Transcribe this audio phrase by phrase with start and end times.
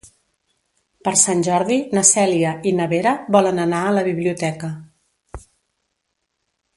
[1.07, 4.73] Per Sant Jordi na Cèlia i na Vera volen anar a la biblioteca.